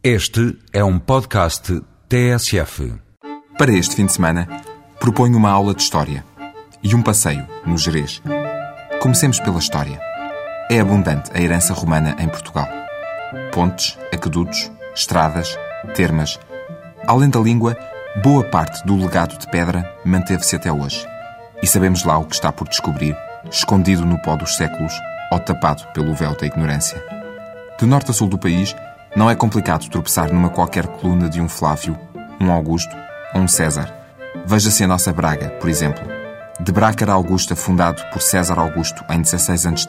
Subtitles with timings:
[0.00, 2.94] Este é um podcast TSF.
[3.58, 4.46] Para este fim de semana,
[5.00, 6.24] proponho uma aula de História
[6.80, 8.22] e um passeio no Jerez.
[9.02, 10.00] Comecemos pela História.
[10.70, 12.68] É abundante a herança romana em Portugal.
[13.52, 15.58] Pontes, aquedutos, estradas,
[15.96, 16.38] termas.
[17.04, 17.76] Além da língua,
[18.22, 21.04] boa parte do legado de pedra manteve-se até hoje.
[21.60, 23.16] E sabemos lá o que está por descobrir,
[23.50, 24.92] escondido no pó dos séculos
[25.32, 27.02] ou tapado pelo véu da ignorância.
[27.80, 28.76] De norte a sul do país,
[29.16, 31.98] não é complicado tropeçar numa qualquer coluna de um Flávio,
[32.40, 32.94] um Augusto
[33.34, 33.92] ou um César.
[34.46, 36.02] Veja-se a nossa Braga, por exemplo.
[36.60, 39.88] De Brácara Augusta, fundado por César Augusto em 16 a.C.,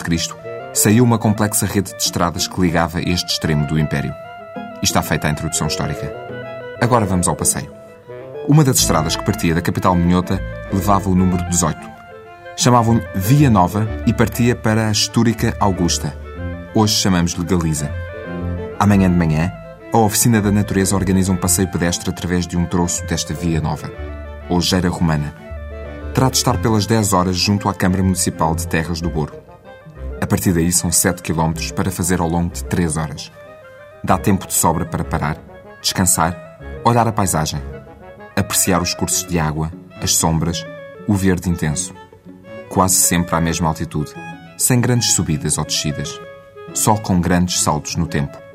[0.74, 4.14] saiu uma complexa rede de estradas que ligava este extremo do Império.
[4.82, 6.14] E está feita a introdução histórica.
[6.82, 7.72] Agora vamos ao passeio.
[8.48, 10.42] Uma das estradas que partia da capital minhota
[10.72, 11.78] levava o número 18.
[12.56, 16.16] Chamavam-lhe Via Nova e partia para a Histórica Augusta.
[16.74, 18.09] Hoje chamamos-lhe Galiza.
[18.80, 19.52] Amanhã de manhã,
[19.92, 23.92] a Oficina da Natureza organiza um passeio pedestre através de um troço desta via nova,
[24.48, 25.36] ou Geira Romana.
[26.14, 29.34] Terá de estar pelas 10 horas junto à Câmara Municipal de Terras do Boro.
[30.22, 33.30] A partir daí são 7 km para fazer ao longo de 3 horas.
[34.02, 35.38] Dá tempo de sobra para parar,
[35.82, 36.34] descansar,
[36.86, 37.62] olhar a paisagem,
[38.34, 40.66] apreciar os cursos de água, as sombras,
[41.06, 41.94] o verde intenso.
[42.70, 44.14] Quase sempre à mesma altitude,
[44.58, 46.18] sem grandes subidas ou descidas,
[46.74, 48.49] só com grandes saltos no tempo.